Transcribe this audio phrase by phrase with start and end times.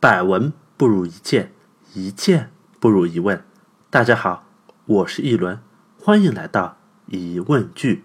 [0.00, 1.52] 百闻不如一见，
[1.92, 3.42] 一见不如一问。
[3.90, 4.46] 大家好，
[4.84, 5.60] 我是一轮，
[6.00, 8.04] 欢迎来到疑问句。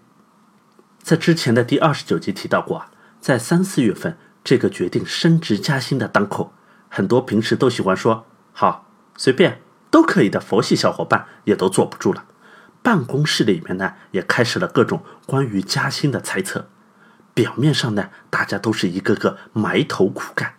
[1.00, 6.52] 在之前的第二十九集提到过啊，在三四月份这个决定升职加薪的当口，
[6.88, 12.24] 很多平时都喜欢说好随便都可以的佛系小伙伴也都坐不住了。
[12.82, 16.68] 办公室里面呢，也开始了各种关于加薪的猜测。
[17.32, 20.54] 表面上呢，大家都是一个个埋头苦干，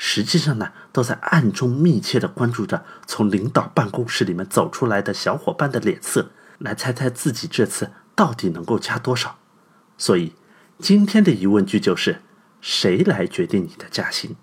[0.00, 9.36] 实际上呢，都在暗中密切的关注着从领导办公室里面走出来的小伙伴的脸色，来猜猜自己这次到底能够加多少。
[9.98, 10.34] 所以，
[10.78, 12.22] 今天的疑问句就是：
[12.60, 14.36] 谁来决定你的加薪？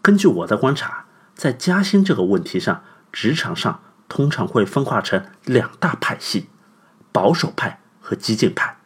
[0.00, 6.48] 根据我的观察，在加薪这个问题上，职场上通常会分化成两大派系。
[7.10, 8.78] 保守派和激进派，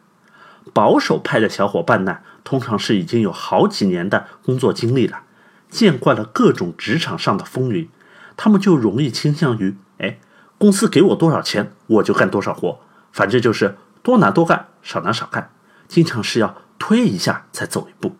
[0.73, 5.23] 保守派的小伙伴呢，通常是已经有好几年的工作经历了，
[5.69, 7.89] 见惯了各种职场上的风云，
[8.37, 10.19] 他们就容易倾向于，哎，
[10.57, 12.79] 公司给我多少钱，我就干多少活，
[13.11, 15.51] 反正就是多拿多干，少拿少干，
[15.89, 18.15] 经常是要推一下才走一步。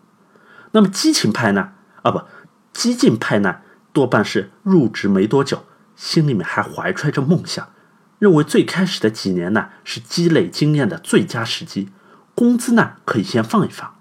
[0.74, 1.70] 那么激情派呢？
[2.02, 2.22] 啊不，
[2.74, 3.62] 激进派呢，
[3.94, 5.64] 多半是入职没多久，
[5.96, 7.66] 心里面还怀揣着梦想。
[8.20, 11.88] 认为最开始的几年呢是积累经验的最佳时机，
[12.36, 13.94] 工资呢可以先放一放。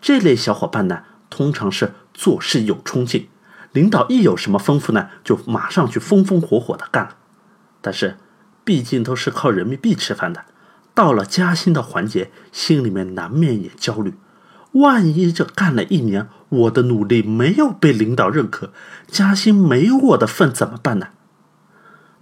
[0.00, 3.28] 这类小伙伴呢通常是做事有冲劲，
[3.72, 7.16] 领导一有什么吩咐呢就马上去风风火火的干了。
[7.80, 8.16] 但是
[8.64, 10.44] 毕竟都是靠人民币吃饭的，
[10.94, 14.14] 到了加薪的环节，心里面难免也焦虑。
[14.72, 18.72] 万一这干了一年，我的努力没有被领导认可，
[19.08, 21.08] 加薪没有我的份怎么办呢？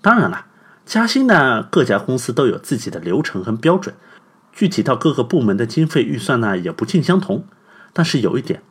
[0.00, 0.46] 当然了。
[0.86, 3.94] 加薪呢，各家公司都有自己的流程和标准，
[4.54, 7.44] 具体到各个部门的经费预算呢，也不尽相同。
[7.98, 8.62] 但是有一点，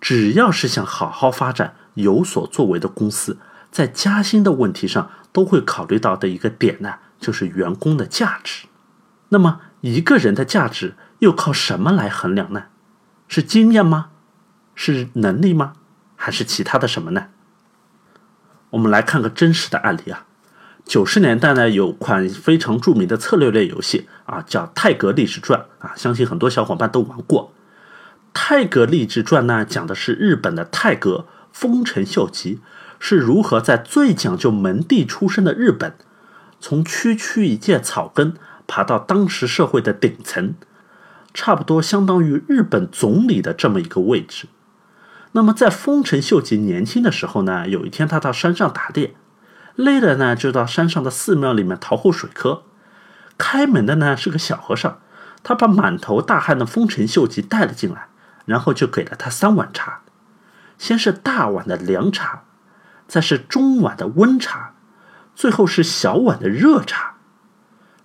[0.00, 3.36] 只要是想好好发展、有所作为的公司，
[3.72, 8.68] 在加薪的问题上都会考虑到的一个点呢，就是员工的价值。
[9.30, 12.66] 那么一个人的价值又靠什么来衡量呢？
[13.26, 14.10] 是经验吗？
[14.76, 15.72] 是能力吗？
[16.14, 17.26] 还是其他的什么呢？
[18.70, 20.26] 我们来看个真实的案例啊。
[20.84, 27.52] 九十年代呢，有款非常著名的策略类游戏啊，叫《泰格历史传》啊，相信很多小伙伴都玩过。
[28.38, 32.60] 《泰阁立志传》呢，讲的是日本的泰阁丰臣秀吉
[33.00, 35.94] 是如何在最讲究门第出身的日本，
[36.60, 38.34] 从区区一介草根
[38.66, 40.54] 爬到当时社会的顶层，
[41.32, 44.48] 差不多相当于日本总理的这么一个位置。
[45.32, 49.16] 那么在丰臣秀吉年轻的时候呢，有一天他到山上打猎。
[49.76, 52.64] 累了呢，就到山上的寺庙里面讨口水喝。
[53.38, 54.98] 开门的呢是个小和尚，
[55.42, 58.08] 他把满头大汗的丰臣秀吉带了进来，
[58.46, 60.00] 然后就给了他三碗茶，
[60.78, 62.44] 先是大碗的凉茶，
[63.06, 64.72] 再是中碗的温茶，
[65.34, 67.16] 最后是小碗的热茶。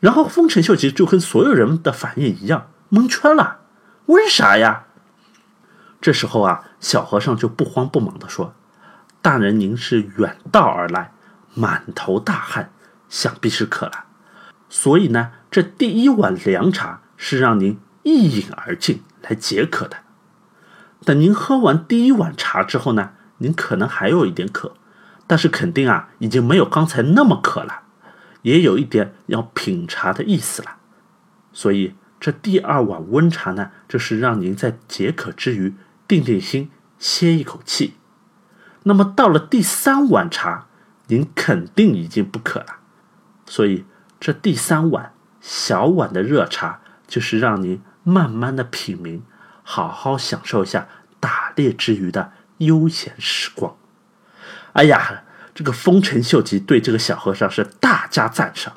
[0.02, 3.60] 然后丰臣秀吉就跟所有人的反应一样，蒙圈了。
[4.08, 4.84] 为啥呀？
[6.02, 8.54] 这时候啊，小和尚就不慌不忙地说
[9.22, 11.14] ：“大人，您是远道而来。”
[11.54, 12.72] 满头大汗，
[13.10, 14.06] 想必是渴了，
[14.70, 19.98] 所以呢，这第一碗凉茶是让您一饮而尽来解渴的。
[21.04, 24.74] 等您喝完第一碗茶之后呢，您可能还有一点渴，
[25.28, 27.82] 但是肯定啊，已经没有刚才那么渴了，
[28.44, 30.78] 也有一点要品茶的意思了。
[31.52, 35.74] 所以这第二碗温茶呢，就是让您在解渴之余
[36.08, 37.96] 定定心，歇一口气。
[38.84, 40.68] 那么到了第三碗茶。
[41.08, 42.78] 您肯定已经不渴了，
[43.46, 43.84] 所以
[44.18, 45.12] 这第三碗
[45.42, 49.20] 小碗的热茶，就是让您慢慢的品茗，
[49.74, 50.90] 好好享受一下
[51.22, 53.78] 打猎之余的悠闲时光。
[54.74, 55.24] 哎呀，
[55.56, 58.74] 这个丰臣秀吉对这个小和尚是大加赞赏，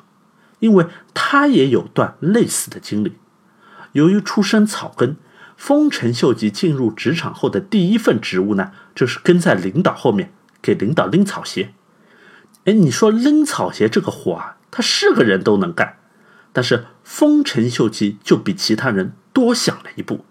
[0.59, 3.17] 因为他也有段类似的经历。
[3.91, 5.17] 由于出身草根，
[5.57, 10.31] 丰臣秀吉进入职场后的第一份职务呢，就是跟在领导后面
[10.61, 11.73] 给领导拎草鞋。
[12.63, 15.97] 哎，你说拎草鞋这个活啊，他是个人都能干，
[16.53, 20.23] 但是丰臣秀吉就比其他人多想了一步。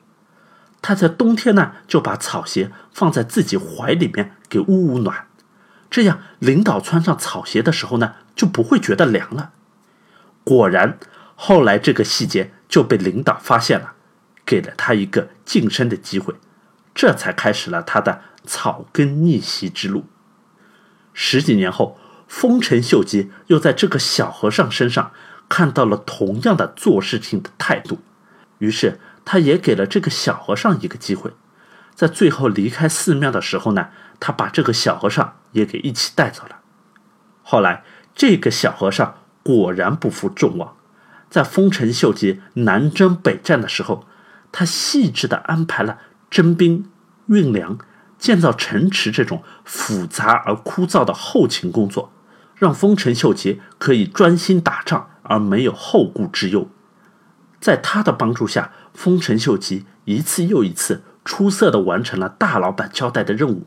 [0.86, 5.28] 他在冬天呢，就把草鞋放在自己怀里面给捂捂暖，
[5.88, 9.52] 这样领导穿上草鞋的时候呢，就不会觉得凉了。
[10.44, 10.98] 果然，
[11.34, 13.94] 后来这个细节就被领导发现了，
[14.44, 16.34] 给了他一个晋升的机会，
[16.94, 20.04] 这才开始了他的草根逆袭之路。
[21.14, 21.98] 十几年后。
[22.26, 25.12] 丰臣秀吉又在这个小和尚身上
[25.48, 27.98] 看到了同样的做事情的态度，
[28.58, 31.32] 于是他也给了这个小和尚一个机会。
[31.94, 33.88] 在最后离开寺庙的时候呢，
[34.18, 36.58] 他把这个小和尚也给一起带走了。
[37.42, 37.84] 后来，
[38.14, 40.76] 这个小和尚果然不负众望，
[41.30, 44.06] 在丰臣秀吉南征北战的时候，
[44.50, 45.98] 他细致地安排了
[46.30, 46.90] 征兵、
[47.26, 47.78] 运粮、
[48.18, 52.12] 建造城池这种复杂而枯燥的后勤工作，
[52.56, 56.68] 让丰臣秀吉可以专心打仗而没有后顾之忧。
[57.64, 63.66] 在他的帮助下，丰臣秀吉一次又一次出色地完成了大老板交代的任务。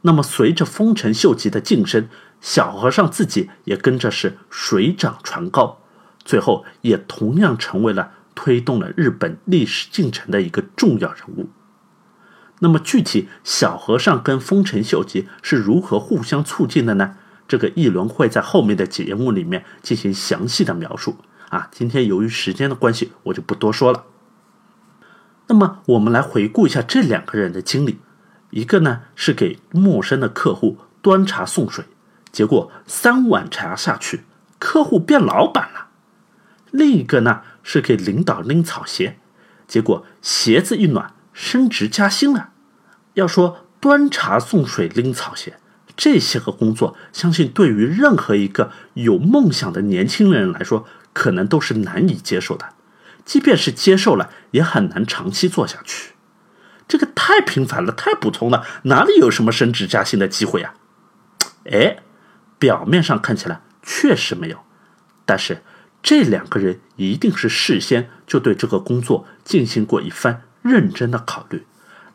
[0.00, 2.08] 那么，随着丰臣秀吉的晋升，
[2.40, 5.78] 小和尚自己也跟着是水涨船高，
[6.24, 11.48] 最后也同样成为了推动了日本历史进程的一个重要人物。
[12.58, 17.14] 那么，具体小和尚跟丰臣秀吉是如何互相促进的呢？
[17.46, 21.18] 这个议论会在后面的节目里面进行详细的描述
[21.52, 21.68] 啊。
[21.70, 24.06] 今天由于时间的关系，我就不多说了。
[25.48, 28.00] 那么，我们来回顾一下这两个人的经历。
[28.50, 31.84] 一个呢是给陌生的客户端茶送水，
[32.30, 34.24] 结果三碗茶下去，
[34.58, 35.88] 客户变老板了；
[36.70, 39.18] 另一个呢是给领导拎草鞋，
[39.66, 42.50] 结果鞋子一暖，升职加薪了。
[43.14, 45.58] 要说端茶送水、拎草鞋
[45.96, 52.70] 这些个工作，相信对于任何一个有梦想的年轻人来说，可能都是难以接受的。
[53.24, 56.12] 即便是接受了，也很难长期做下去。
[56.88, 60.74] 这个太平凡了，太普通了，哪里有什么升职加薪的机会呀？
[61.70, 61.98] 哎，
[62.58, 64.58] 表面上看起来确实没有，
[65.24, 65.62] 但是
[66.02, 71.64] 这两个人一定是事先就对这个工作进行过一番认真的考虑，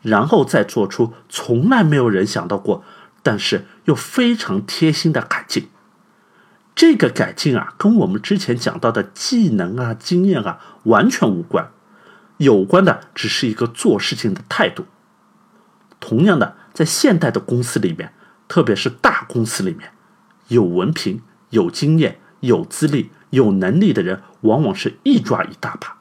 [0.02, 2.84] 然后再做出从来没有人想到过，
[3.22, 5.70] 但是又非常贴心的改进。
[6.78, 11.72] 这个改进啊，跟我们之前讲到的技能啊、经验啊完全无关。
[12.36, 14.86] 有关的只是一个做事情的态度。
[15.98, 18.12] 同样的，在现代的公司里面，
[18.46, 19.90] 特别是大公司里面，
[20.46, 21.20] 有文凭、
[21.50, 25.96] 有经验、有资历、有能力的人，往往是一抓一大把。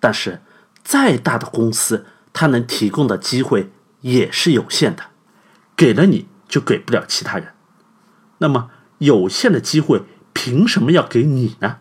[0.00, 0.40] 但是，
[0.82, 5.08] 再大的公司，它能提供的机会也是有限的，
[5.76, 7.48] 给了你就给不了其他人。
[8.38, 8.70] 那么，
[9.02, 10.02] 有限的机会
[10.32, 11.78] 凭什么要给你呢？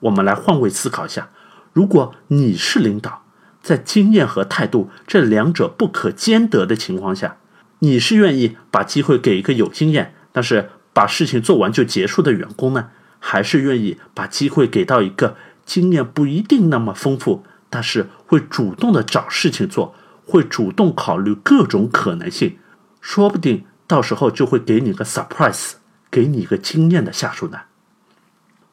[0.00, 1.30] 我们来换位思考一下。
[1.72, 3.24] 如果你是领导，
[3.62, 7.38] 在经验和态度这两者不可兼得的情况下，
[7.78, 19.94] 你是愿意把机会给一个有经验但是把事情做完就结束的员工呢，还是愿意把机会给到一个经验不一定那么丰富，但是会主动的找事情做，
[20.26, 22.58] 会主动考虑各种可能性，
[23.00, 25.72] 说不定到时候就会给你个 surprise，
[26.12, 27.62] 给你一个惊艳的下属呢？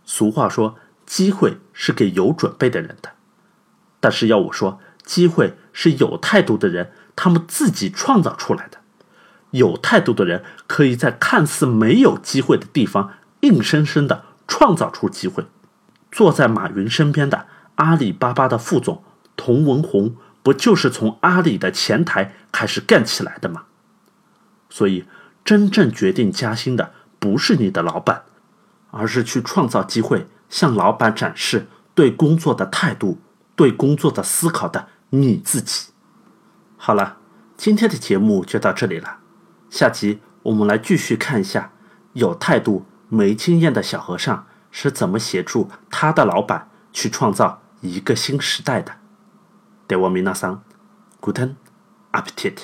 [0.06, 0.78] 俗话说。
[1.10, 3.14] 机会是给有准备的人的，
[4.00, 8.78] 但是要我说，机会是有态度的人他们自己创造出来的。
[9.50, 15.48] 有态度的人可以在看似没有机会的地方，硬生生的创造出机会。
[16.12, 17.48] 坐在马云身边的
[17.78, 19.04] 阿里巴巴的副总
[19.36, 23.64] 童文红，不就是从阿里的前台开始干起来的吗？
[24.70, 25.06] 所以，
[25.44, 28.23] 真正决定加薪的不是你的老板，
[28.91, 30.29] 而是去创造机会。
[30.51, 31.67] 向老板展示
[31.97, 33.19] 对工作的态度、
[33.57, 35.89] 对工作的思考的你自己。
[36.77, 37.17] 好了，
[37.57, 39.19] 今天的节目就到这里了。
[39.69, 41.73] 下集我们来继续看一下
[42.13, 48.93] 有态度没经验的小和尚是怎么协助他的老板去创造一个新时代的。
[49.89, 50.63] では皆さん、
[51.21, 51.57] グテン
[52.13, 52.55] アペティ